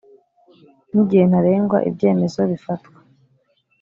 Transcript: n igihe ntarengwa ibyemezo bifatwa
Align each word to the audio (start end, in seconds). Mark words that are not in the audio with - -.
n 0.93 0.95
igihe 1.01 1.23
ntarengwa 1.29 1.77
ibyemezo 1.89 2.41
bifatwa 2.51 2.97